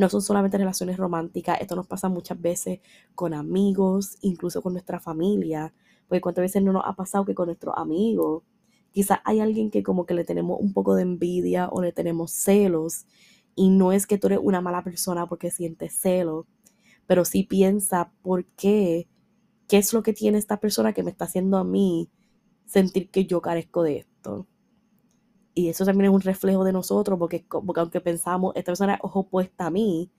[0.00, 2.80] no son solamente relaciones románticas, esto nos pasa muchas veces
[3.14, 5.72] con amigos, incluso con nuestra familia,
[6.08, 8.42] porque cuántas veces no nos ha pasado que con nuestros amigos
[8.92, 12.32] Quizás hay alguien que como que le tenemos un poco de envidia o le tenemos
[12.32, 13.06] celos
[13.54, 16.46] y no es que tú eres una mala persona porque sientes celos,
[17.06, 19.08] pero sí piensa por qué,
[19.68, 22.10] qué es lo que tiene esta persona que me está haciendo a mí
[22.66, 24.46] sentir que yo carezco de esto.
[25.60, 29.24] Y eso también es un reflejo de nosotros, porque, aunque pensamos, esta persona es ojo
[29.28, 30.10] puesta a mí,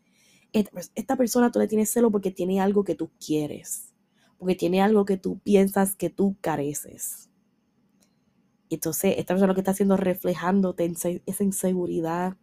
[0.53, 3.91] esta, persona tú le tienes celo porque tiene algo que tú quieres,
[4.37, 7.27] porque tiene algo que tú piensas que tú careces.
[8.69, 10.85] Entonces, esta persona lo que está haciendo es reflejándote
[11.25, 12.37] esa inseguridad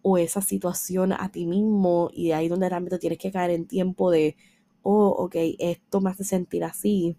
[0.00, 4.10] o esa situación a ti mismo y ahí donde realmente tienes que caer en tiempo
[4.10, 4.34] de,
[4.82, 7.18] oh, ok, esto me hace sentir así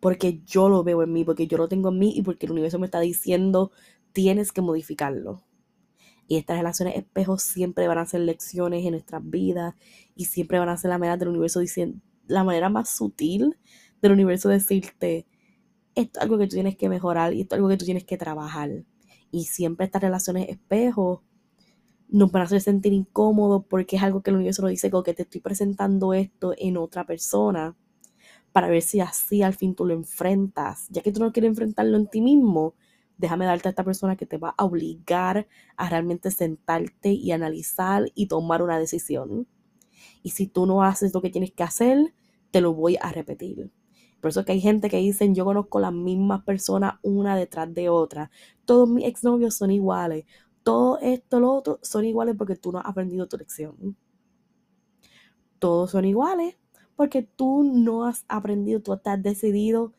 [0.00, 2.52] porque yo lo veo en mí, porque yo lo tengo en mí y porque el
[2.52, 3.72] universo me está diciendo,
[4.12, 5.44] tienes que modificarlo.
[6.28, 9.74] Y estas relaciones espejos siempre van a ser lecciones en nuestras vidas
[10.14, 13.56] y siempre van a ser la manera del universo diciendo, la manera más sutil
[14.02, 15.26] del universo decirte,
[15.94, 18.04] esto es algo que tú tienes que mejorar y esto es algo que tú tienes
[18.04, 18.84] que trabajar.
[19.30, 21.20] Y siempre estas relaciones espejos
[22.08, 25.14] nos van a hacer sentir incómodos porque es algo que el universo nos dice que
[25.14, 27.76] te estoy presentando esto en otra persona
[28.58, 30.88] para ver si así al fin tú lo enfrentas.
[30.90, 32.74] Ya que tú no quieres enfrentarlo en ti mismo,
[33.16, 38.10] déjame darte a esta persona que te va a obligar a realmente sentarte y analizar
[38.16, 39.46] y tomar una decisión.
[40.24, 42.12] Y si tú no haces lo que tienes que hacer,
[42.50, 43.70] te lo voy a repetir.
[44.20, 47.88] Por eso que hay gente que dicen, yo conozco las mismas personas una detrás de
[47.88, 48.28] otra.
[48.64, 50.24] Todos mis exnovios son iguales.
[50.64, 53.96] Todo esto, lo otro, son iguales porque tú no has aprendido tu lección.
[55.60, 56.56] Todos son iguales
[56.98, 59.92] porque tú no has aprendido, tú estás decidido,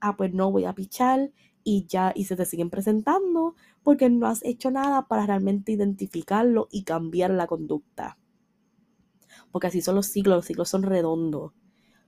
[0.00, 1.32] ah, pues no voy a pichar
[1.64, 6.68] y ya, y se te siguen presentando porque no has hecho nada para realmente identificarlo
[6.70, 8.16] y cambiar la conducta.
[9.50, 11.50] Porque así son los ciclos, los ciclos son redondos.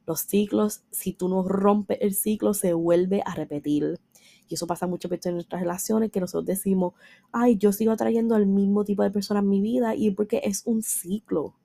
[0.07, 3.99] Los ciclos, si tú no rompes el ciclo, se vuelve a repetir.
[4.47, 6.95] Y eso pasa mucho en nuestras relaciones, que nosotros decimos,
[7.33, 10.63] ay, yo sigo atrayendo al mismo tipo de persona en mi vida y porque es
[10.65, 11.57] un ciclo.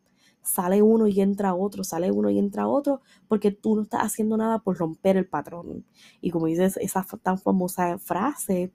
[0.48, 4.38] Sale uno y entra otro, sale uno y entra otro, porque tú no estás haciendo
[4.38, 5.86] nada por romper el patrón.
[6.22, 8.72] Y como dices, esa tan famosa frase,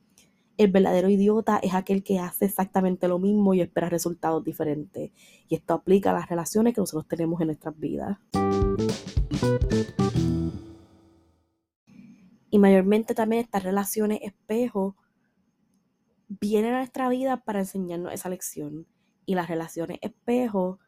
[0.58, 5.11] el verdadero idiota es aquel que hace exactamente lo mismo y espera resultados diferentes.
[5.48, 8.18] Y esto aplica a las relaciones que nosotros tenemos en nuestras vidas.
[12.50, 14.94] Y mayormente también estas relaciones espejo
[16.28, 18.87] vienen a nuestra vida para enseñarnos esa lección.
[19.24, 20.78] Y las relaciones espejo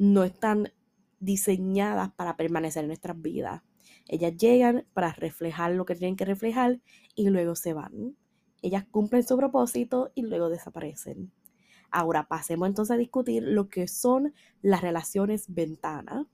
[0.00, 0.72] no están
[1.18, 3.62] diseñadas para permanecer en nuestras vidas.
[4.08, 6.80] Ellas llegan para reflejar lo que tienen que reflejar
[7.14, 8.16] y luego se van.
[8.62, 11.30] Ellas cumplen su propósito y luego desaparecen.
[11.90, 14.32] Ahora pasemos entonces a discutir lo que son
[14.62, 16.26] las relaciones ventana.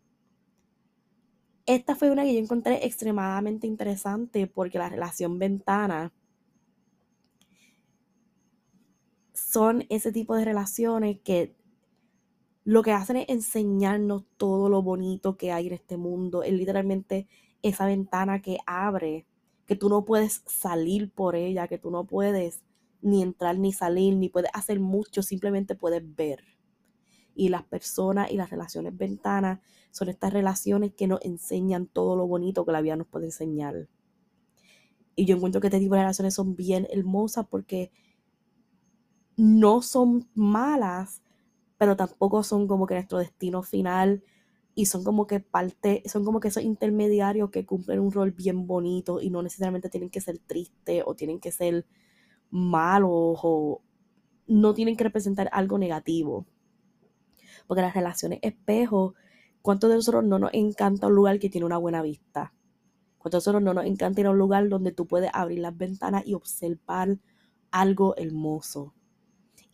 [1.66, 6.12] Esta fue una que yo encontré extremadamente interesante porque la relación ventana
[9.33, 11.56] son ese tipo de relaciones que
[12.66, 16.42] lo que hacen es enseñarnos todo lo bonito que hay en este mundo.
[16.42, 17.29] Es literalmente
[17.62, 19.24] esa ventana que abre
[19.66, 22.64] que tú no puedes salir por ella, que tú no puedes
[23.02, 26.42] ni entrar ni salir, ni puedes hacer mucho, simplemente puedes ver.
[27.37, 29.61] Y las personas y las relaciones ventanas
[29.92, 33.88] son estas relaciones que nos enseñan todo lo bonito que la vida nos puede enseñar.
[35.14, 37.92] Y yo encuentro que este tipo de relaciones son bien hermosas porque
[39.37, 41.22] no son malas,
[41.79, 44.23] pero tampoco son como que nuestro destino final
[44.75, 48.67] y son como que parte, son como que esos intermediarios que cumplen un rol bien
[48.67, 51.87] bonito y no necesariamente tienen que ser tristes o tienen que ser
[52.51, 53.83] malos o
[54.47, 56.47] no tienen que representar algo negativo.
[57.67, 59.15] Porque las relaciones espejo,
[59.62, 62.53] ¿cuántos de nosotros no nos encanta un lugar que tiene una buena vista?
[63.19, 65.77] ¿Cuántos de nosotros no nos encanta ir a un lugar donde tú puedes abrir las
[65.77, 67.19] ventanas y observar
[67.71, 68.95] algo hermoso?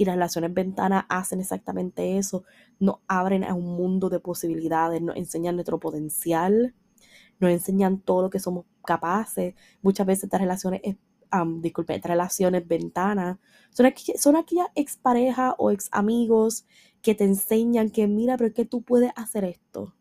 [0.02, 2.44] Y las relaciones ventanas hacen exactamente eso,
[2.78, 6.74] nos abren a un mundo de posibilidades, nos enseñan nuestro potencial,
[7.38, 9.54] nos enseñan todo lo que somos capaces.
[9.80, 10.80] Muchas veces estas relaciones
[11.60, 13.38] disculpe, estas relaciones ventanas,
[13.70, 16.66] son, son aquellas exparejas o ex amigos
[17.00, 19.94] que te enseñan que mira, pero es que tú puedes hacer esto,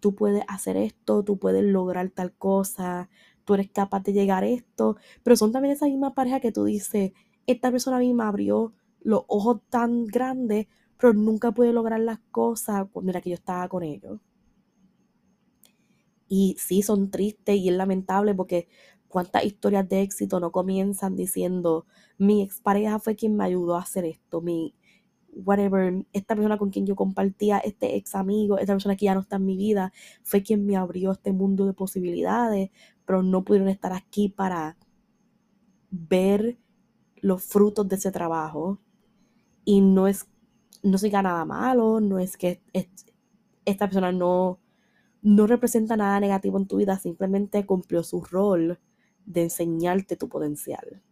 [0.00, 3.10] tú puedes hacer esto, tú puedes lograr tal cosa,
[3.44, 6.64] tú eres capaz de llegar a esto, pero son también esa misma pareja que tú
[6.64, 7.12] dices,
[7.46, 8.72] esta persona a mí me abrió
[9.04, 10.66] los ojos tan grandes,
[10.98, 14.20] pero nunca pude lograr las cosas cuando era que yo estaba con ellos.
[16.28, 18.66] Y sí, son tristes y es lamentable porque
[19.08, 21.86] cuántas historias de éxito no comienzan diciendo,
[22.18, 24.74] mi expareja fue quien me ayudó a hacer esto, mi
[25.34, 29.20] whatever, esta persona con quien yo compartía, este ex amigo, esta persona que ya no
[29.20, 32.70] está en mi vida, fue quien me abrió este mundo de posibilidades,
[33.04, 34.76] pero no pudieron estar aquí para
[35.90, 36.58] ver
[37.16, 38.78] los frutos de ese trabajo.
[39.64, 40.26] Y no es,
[40.82, 42.62] no significa nada malo, no es que
[43.64, 44.60] esta persona no,
[45.22, 48.78] no representa nada negativo en tu vida, simplemente cumplió su rol
[49.24, 51.02] de enseñarte tu potencial.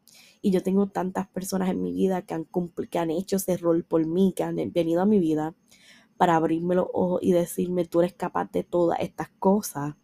[0.43, 2.47] Y yo tengo tantas personas en mi vida que han,
[2.91, 5.55] que han hecho ese rol por mí, que han venido a mi vida
[6.17, 9.95] para abrirme los ojos y decirme, tú eres capaz de todas estas cosas.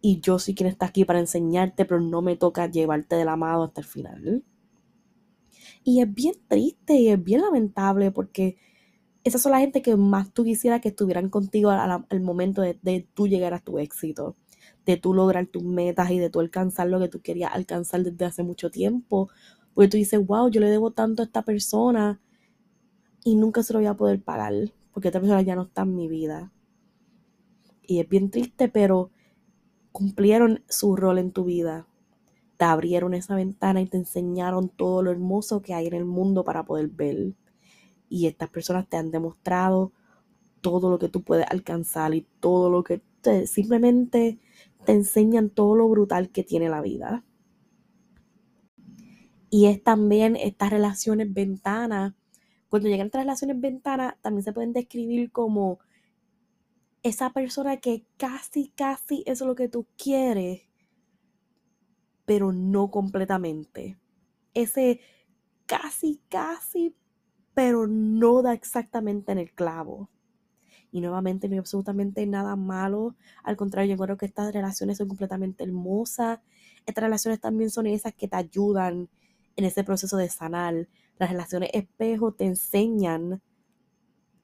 [0.00, 3.36] Y yo soy quien está aquí para enseñarte, pero no me toca llevarte de la
[3.36, 4.44] mano hasta el final.
[5.84, 8.56] Y es bien triste y es bien lamentable porque
[9.24, 13.06] esas son la gente que más tú quisieras que estuvieran contigo al, momento de, de
[13.14, 14.36] tú llegar a tu éxito
[14.88, 18.24] de tú lograr tus metas y de tú alcanzar lo que tú querías alcanzar desde
[18.24, 19.28] hace mucho tiempo.
[19.74, 22.22] Porque tú dices, wow, yo le debo tanto a esta persona
[23.22, 24.54] y nunca se lo voy a poder pagar
[24.92, 26.52] porque esta persona ya no está en mi vida.
[27.86, 29.10] Y es bien triste, pero
[29.92, 31.86] cumplieron su rol en tu vida.
[32.58, 36.44] Te abrieron esa ventana y te enseñaron todo lo hermoso que hay en el mundo
[36.44, 37.34] para poder ver.
[38.10, 39.92] Y estas personas te han demostrado
[40.60, 44.38] todo lo que tú puedes alcanzar y todo lo que te, simplemente
[44.84, 47.24] te enseñan todo lo brutal que tiene la vida.
[49.50, 52.14] Y es también estas relaciones ventanas.
[52.68, 55.78] Cuando llegan estas relaciones ventanas, también se pueden describir como
[57.02, 60.62] esa persona que casi, casi es lo que tú quieres,
[62.28, 63.98] pero no completamente.
[64.52, 65.00] Ese
[65.64, 66.94] casi, casi,
[67.54, 70.10] pero no da exactamente en el clavo.
[70.92, 73.16] Y nuevamente no hay absolutamente nada malo.
[73.44, 76.40] Al contrario, yo creo que estas relaciones son completamente hermosas.
[76.84, 79.08] Estas relaciones también son esas que te ayudan
[79.56, 80.86] en ese proceso de sanar.
[81.18, 83.40] Las relaciones espejo te enseñan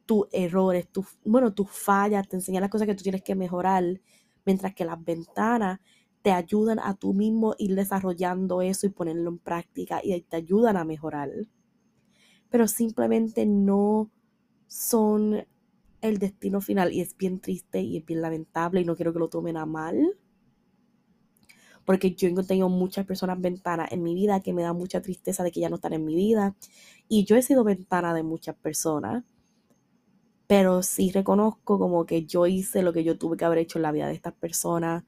[0.07, 4.01] tus errores, tu, bueno, tus fallas, te enseñan las cosas que tú tienes que mejorar,
[4.47, 5.81] mientras que las ventanas
[6.25, 10.79] te ayudan a tú mismo ir desarrollando eso y ponerlo en práctica y te ayudan
[10.79, 11.31] a mejorar.
[12.49, 14.11] Pero simplemente no
[14.67, 15.45] son
[16.01, 19.19] el destino final y es bien triste y es bien lamentable y no quiero que
[19.19, 20.17] lo tomen a mal.
[21.85, 25.53] Porque yo he muchas personas ventanas en mi vida que me da mucha tristeza de
[25.53, 26.57] que ya no están en mi vida.
[27.07, 29.25] Y yo he sido ventana de muchas personas.
[30.47, 33.83] Pero sí reconozco como que yo hice lo que yo tuve que haber hecho en
[33.83, 35.05] la vida de estas personas.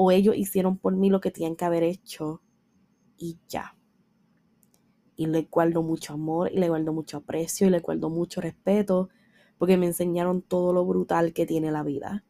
[0.00, 2.40] O ellos hicieron por mí lo que tenían que haber hecho.
[3.16, 3.76] Y ya.
[5.16, 9.08] Y le guardo mucho amor y le guardo mucho aprecio y le guardo mucho respeto
[9.58, 12.24] porque me enseñaron todo lo brutal que tiene la vida.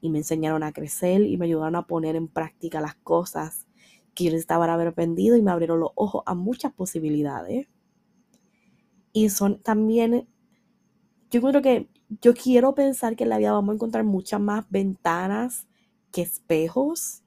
[0.00, 3.68] Y me enseñaron a crecer y me ayudaron a poner en práctica las cosas
[4.12, 7.68] que yo necesitaba haber aprendido y me abrieron los ojos a muchas posibilidades.
[9.12, 10.26] Y son también,
[11.30, 11.88] yo creo que
[12.20, 15.68] yo quiero pensar que en la vida vamos a encontrar muchas más ventanas
[16.12, 17.22] que espejos.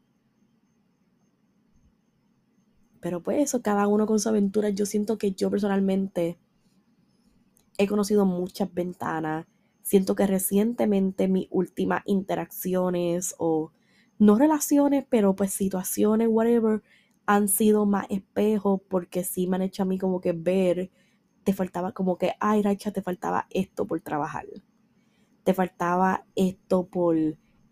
[2.99, 4.69] Pero pues eso, cada uno con su aventura.
[4.69, 6.37] Yo siento que yo personalmente
[7.77, 9.45] he conocido muchas ventanas.
[9.81, 13.71] Siento que recientemente mis últimas interacciones o
[14.19, 16.81] no relaciones, pero pues situaciones, whatever,
[17.25, 20.91] han sido más espejos porque sí me han hecho a mí como que ver,
[21.43, 24.45] te faltaba como que, ay, Racha, te faltaba esto por trabajar.
[25.43, 27.17] Te faltaba esto por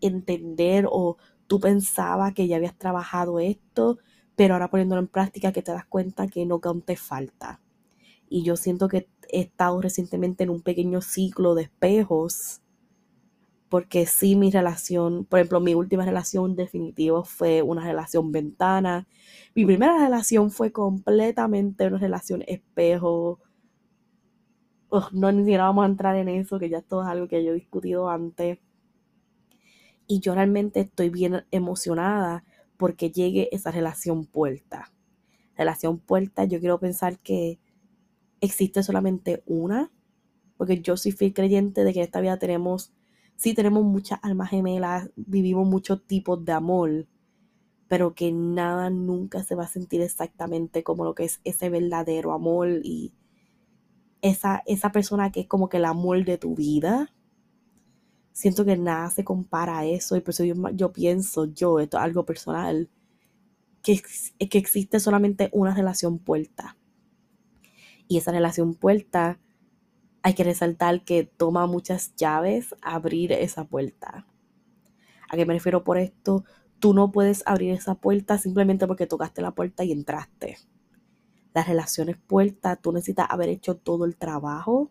[0.02, 3.98] entender o tú pensabas que ya habías trabajado esto,
[4.36, 7.60] pero ahora poniéndolo en práctica que te das cuenta que no te falta.
[8.28, 12.62] Y yo siento que he estado recientemente en un pequeño ciclo de espejos,
[13.68, 19.08] porque sí mi relación, por ejemplo, mi última relación definitiva fue una relación ventana.
[19.54, 23.40] Mi primera relación fue completamente una relación espejo.
[25.12, 27.52] no, ni siquiera vamos a entrar en eso, que ya esto es algo que yo
[27.52, 28.58] he discutido antes.
[30.12, 32.44] Y yo realmente estoy bien emocionada
[32.76, 34.92] porque llegue esa relación puerta.
[35.56, 37.58] Relación puerta, yo quiero pensar que
[38.42, 39.90] existe solamente una,
[40.58, 42.92] porque yo soy fiel creyente de que en esta vida tenemos,
[43.36, 47.08] sí tenemos muchas almas gemelas, vivimos muchos tipos de amor,
[47.88, 52.34] pero que nada nunca se va a sentir exactamente como lo que es ese verdadero
[52.34, 53.14] amor y
[54.20, 57.14] esa, esa persona que es como que el amor de tu vida.
[58.32, 62.02] Siento que nada se compara a eso y por eso yo, pienso, yo, esto es
[62.02, 62.88] algo personal,
[63.82, 64.00] que,
[64.48, 66.76] que existe solamente una relación puerta.
[68.08, 69.38] Y esa relación puerta
[70.22, 74.26] hay que resaltar que toma muchas llaves abrir esa puerta.
[75.28, 76.44] ¿A qué me refiero por esto?
[76.78, 80.58] Tú no puedes abrir esa puerta simplemente porque tocaste la puerta y entraste.
[81.54, 84.90] Las relaciones puertas, tú necesitas haber hecho todo el trabajo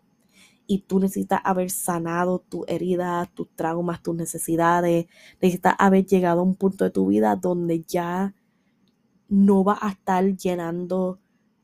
[0.66, 5.06] y tú necesitas haber sanado tu herida, tus traumas, tus necesidades.
[5.40, 8.34] Necesitas haber llegado a un punto de tu vida donde ya
[9.28, 11.18] no vas a estar llenando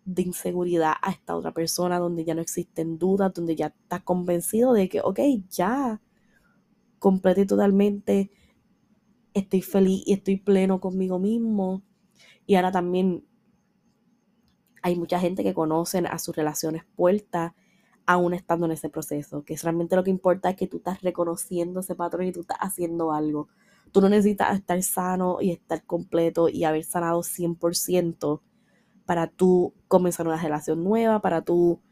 [0.04, 4.72] de inseguridad a esta otra persona, donde ya no existen dudas, donde ya estás convencido
[4.72, 5.20] de que, ok,
[5.50, 6.00] ya,
[6.98, 8.30] completo y totalmente
[9.34, 11.82] estoy feliz y estoy pleno conmigo mismo.
[12.46, 13.24] Y ahora también
[14.82, 17.52] hay mucha gente que conocen a sus relaciones puertas
[18.08, 21.80] aún estando en ese proceso, que realmente lo que importa es que tú estás reconociendo
[21.80, 23.48] ese patrón y tú estás haciendo algo.
[23.92, 28.40] Tú no necesitas estar sano y estar completo y haber sanado 100%
[29.04, 31.82] para tú comenzar una relación nueva, para tú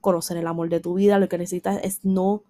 [0.00, 1.18] conocer el amor de tu vida.
[1.18, 2.44] Lo que necesitas es no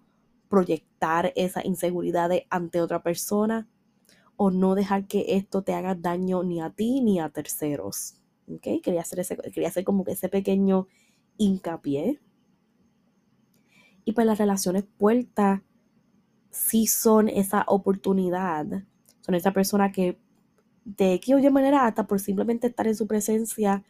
[0.47, 3.67] proyectar esa inseguridad ante otra persona
[4.37, 8.15] o no dejar que esto te haga daño ni a ti ni a terceros.
[8.49, 8.79] ¿Okay?
[8.79, 10.87] Quería, hacer ese, quería hacer como que ese pequeño
[11.37, 12.21] hincapié.
[14.05, 15.61] Y pues las relaciones puertas
[16.49, 18.65] sí son esa oportunidad,
[19.21, 20.19] son esa persona que
[20.85, 23.83] de qué oye manera, hasta por simplemente estar en su presencia,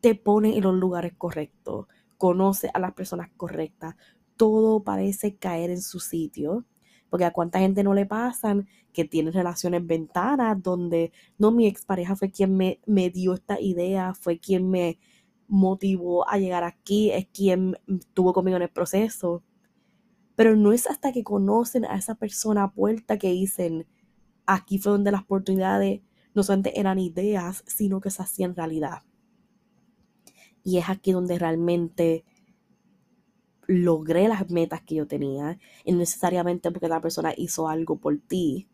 [0.00, 1.86] te pone en los lugares correctos,
[2.18, 3.96] conoce a las personas correctas,
[4.36, 6.64] todo parece caer en su sitio.
[7.10, 12.16] Porque a cuánta gente no le pasan que tienen relaciones ventanas donde no mi expareja
[12.16, 14.98] fue quien me, me dio esta idea, fue quien me
[15.48, 19.42] motivó a llegar aquí, es quien estuvo conmigo en el proceso.
[20.36, 23.86] Pero no es hasta que conocen a esa persona a puerta que dicen,
[24.46, 26.02] aquí fue donde las oportunidades
[26.34, 29.02] no solamente eran ideas, sino que se hacían realidad.
[30.62, 32.24] Y es aquí donde realmente
[33.66, 35.58] logré las metas que yo tenía.
[35.84, 38.68] Y no necesariamente porque la persona hizo algo por ti.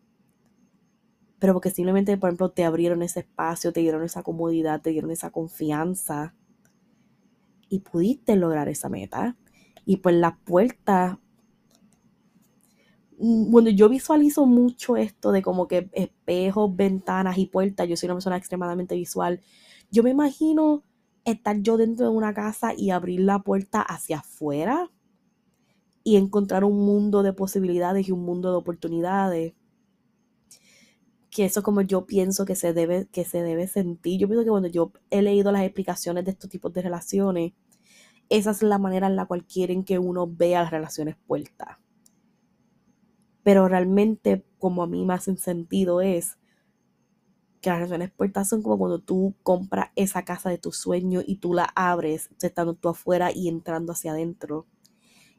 [1.39, 5.11] Pero porque simplemente, por ejemplo, te abrieron ese espacio, te dieron esa comodidad, te dieron
[5.11, 6.33] esa confianza.
[7.75, 9.35] Y pudiste lograr esa meta.
[9.85, 11.19] Y pues la puerta
[13.17, 17.87] bueno, yo visualizo mucho esto de como que espejos, ventanas y puertas.
[17.87, 19.41] Yo soy una persona extremadamente visual.
[19.89, 20.83] Yo me imagino
[21.23, 24.91] estar yo dentro de una casa y abrir la puerta hacia afuera
[26.03, 29.53] y encontrar un mundo de posibilidades y un mundo de oportunidades.
[31.29, 34.19] Que eso como yo pienso que se debe, que se debe sentir.
[34.19, 37.53] Yo pienso que cuando yo he leído las explicaciones de estos tipos de relaciones,
[38.29, 41.77] esa es la manera en la cual quieren que uno vea las relaciones puertas.
[43.43, 46.37] Pero realmente, como a mí me hacen sentido, es
[47.61, 51.37] que las relaciones puertas son como cuando tú compras esa casa de tu sueño y
[51.37, 54.65] tú la abres, estando tú afuera y entrando hacia adentro.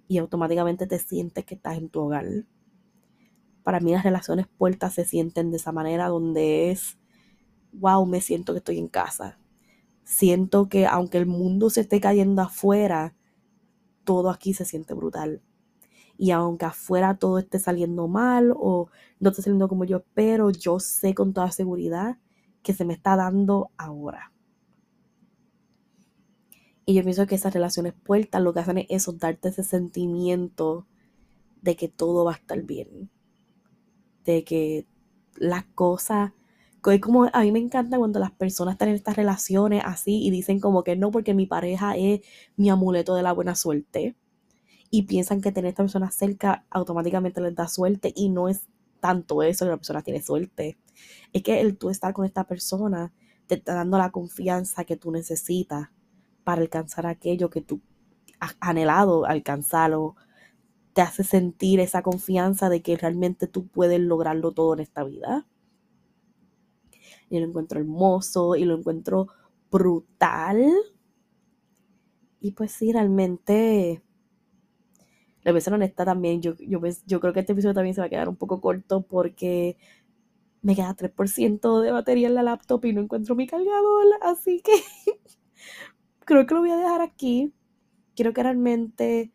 [0.08, 2.26] Y automáticamente te sientes que estás en tu hogar.
[3.64, 6.98] Para mí las relaciones puertas se sienten de esa manera donde es,
[7.72, 9.38] wow, me siento que estoy en casa.
[10.06, 13.16] Siento que aunque el mundo se esté cayendo afuera,
[14.04, 15.42] todo aquí se siente brutal.
[16.16, 18.88] Y aunque afuera todo esté saliendo mal o
[19.18, 22.18] no esté saliendo como yo espero, yo sé con toda seguridad
[22.62, 24.32] que se me está dando ahora.
[26.84, 30.86] Y yo pienso que esas relaciones puertas lo que hacen es eso, darte ese sentimiento
[31.62, 33.10] de que todo va a estar bien.
[34.24, 34.86] De que
[35.34, 36.32] las cosas
[37.00, 40.60] como a mí me encanta cuando las personas están en estas relaciones así y dicen
[40.60, 42.20] como que no porque mi pareja es
[42.56, 44.16] mi amuleto de la buena suerte
[44.90, 48.68] y piensan que tener a esta persona cerca automáticamente les da suerte y no es
[49.00, 50.78] tanto eso que la persona tiene suerte.
[51.32, 53.12] Es que el tú estar con esta persona
[53.46, 55.88] te está dando la confianza que tú necesitas
[56.44, 57.80] para alcanzar aquello que tú
[58.40, 60.16] has anhelado alcanzarlo.
[60.92, 65.46] Te hace sentir esa confianza de que realmente tú puedes lograrlo todo en esta vida.
[67.28, 69.28] Y lo encuentro hermoso y lo encuentro
[69.70, 70.64] brutal.
[72.40, 74.02] Y pues sí, realmente
[75.46, 78.10] la voy honesta también, yo, yo, yo creo que este episodio también se va a
[78.10, 79.76] quedar un poco corto porque
[80.60, 84.72] me queda 3% de batería en la laptop y no encuentro mi cargador, así que
[86.24, 87.54] creo que lo voy a dejar aquí.
[88.16, 89.32] Quiero que realmente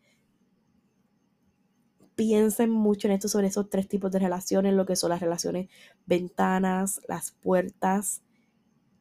[2.22, 5.68] piensen mucho en esto sobre esos tres tipos de relaciones, lo que son las relaciones
[6.06, 8.22] ventanas, las puertas,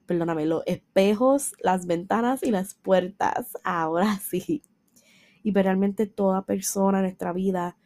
[0.07, 3.59] perdóname, los espejos, las ventanas y las puertas.
[3.63, 4.63] Ahora sí.
[5.43, 7.77] Y realmente toda persona en nuestra vida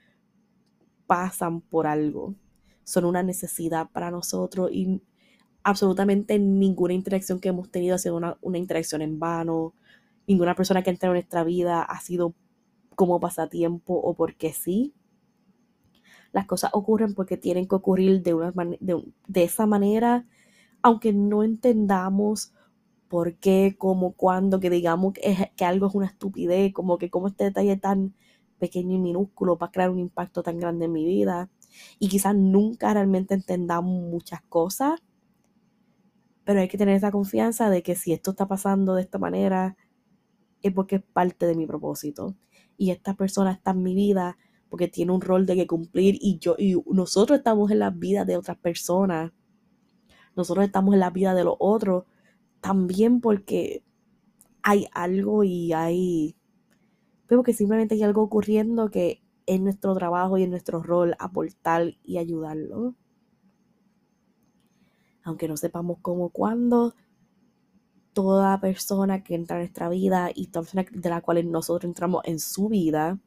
[1.06, 2.34] pasan por algo.
[2.86, 5.02] Son una necesidad para nosotros y
[5.64, 9.74] absolutamente ninguna interacción que hemos tenido ha sido una, una interacción en vano.
[10.28, 12.36] Ninguna persona que entra en nuestra vida ha sido
[12.96, 14.94] como pasatiempo o porque sí.
[16.36, 20.28] Las cosas ocurren porque tienen que ocurrir de, una de, esa manera,
[20.82, 22.54] aunque no entendamos
[23.08, 27.30] por qué, cómo, cuándo, que digamos que, que algo es una estupidez, como que como
[27.30, 28.16] este detalle tan
[28.60, 31.50] pequeño y minúsculo va a crear un impacto tan grande en mi vida.
[32.00, 35.02] Y quizás nunca realmente entendamos muchas cosas,
[36.44, 39.78] pero hay que tener esa confianza de que si esto está pasando de esta manera,
[40.62, 42.36] es porque es parte de mi propósito
[42.76, 44.38] y esta persona está en mi vida
[44.70, 48.26] porque tiene un rol de que cumplir y yo y nosotros estamos en la vida
[48.26, 49.32] de otras personas.
[50.36, 52.06] Nosotros estamos en la vida de los otros
[52.62, 53.84] también porque
[54.64, 56.36] hay algo y hay
[57.28, 61.96] pero que simplemente hay algo ocurriendo que es nuestro trabajo y en nuestro rol aportar
[62.04, 62.96] y ayudarlo.
[65.24, 66.94] Aunque no sepamos cómo, cuándo,
[68.14, 72.22] toda persona que entra en nuestra vida y toda persona de la cual nosotros entramos
[72.26, 73.20] en su vida,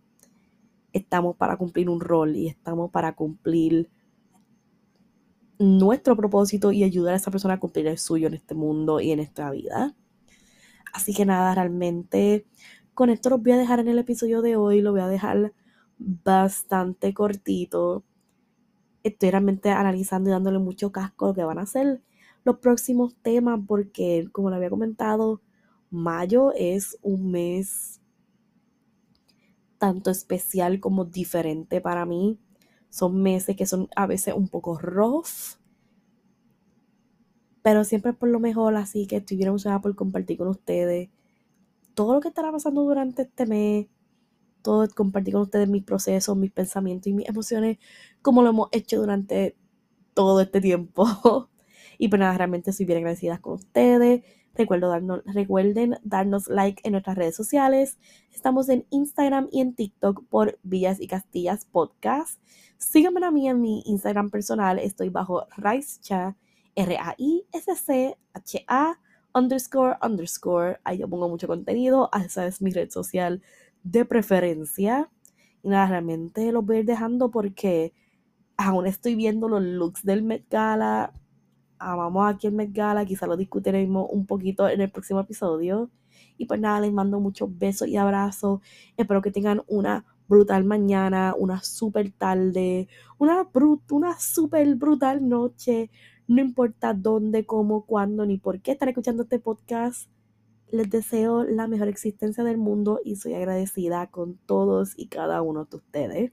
[0.98, 3.90] estamos para cumplir un rol y estamos para cumplir
[5.58, 9.10] nuestro propósito y ayudar a esa persona a cumplir el suyo en este mundo y
[9.10, 9.94] en nuestra vida.
[10.92, 12.46] Así que nada, realmente
[12.94, 15.52] con esto los voy a dejar en el episodio de hoy, lo voy a dejar
[15.98, 18.04] bastante cortito.
[19.02, 22.02] Estoy realmente analizando y dándole mucho casco a lo que van a hacer
[22.44, 25.42] los próximos temas porque, como le había comentado,
[25.90, 28.00] mayo es un mes
[29.78, 32.38] tanto especial como diferente para mí.
[32.90, 35.26] Son meses que son a veces un poco rough,
[37.62, 41.10] pero siempre por lo mejor, así que estoy bien emocionada por compartir con ustedes
[41.94, 43.88] todo lo que estará pasando durante este mes,
[44.62, 47.78] todo compartir con ustedes mis procesos, mis pensamientos y mis emociones,
[48.22, 49.56] como lo hemos hecho durante
[50.14, 51.06] todo este tiempo.
[51.98, 54.22] Y pues nada, realmente estoy bien agradecida con ustedes.
[54.58, 57.96] Recuerden darnos like en nuestras redes sociales.
[58.32, 62.40] Estamos en Instagram y en TikTok por Villas y Castillas Podcast.
[62.76, 64.80] Síganme a mí en mi Instagram personal.
[64.80, 66.36] Estoy bajo Raischa,
[66.74, 67.38] R-A-I-S-C-H-A
[69.32, 70.80] underscore underscore.
[70.82, 72.10] Ahí yo pongo mucho contenido.
[72.24, 73.40] Esa es mi red social
[73.84, 75.08] de preferencia.
[75.62, 77.94] Y nada, realmente los voy a ir dejando porque
[78.56, 81.12] aún estoy viendo los looks del Met Gala
[81.78, 85.90] amamos aquí en Met Gala, quizá lo discutiremos un poquito en el próximo episodio.
[86.36, 88.60] Y pues nada, les mando muchos besos y abrazos.
[88.96, 95.90] Espero que tengan una brutal mañana, una super tarde, una, brut una super brutal noche.
[96.26, 100.10] No importa dónde, cómo, cuándo, ni por qué estar escuchando este podcast.
[100.70, 105.64] Les deseo la mejor existencia del mundo y soy agradecida con todos y cada uno
[105.64, 106.32] de ustedes.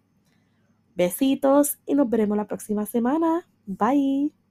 [0.96, 3.48] Besitos y nos veremos la próxima semana.
[3.66, 4.45] Bye.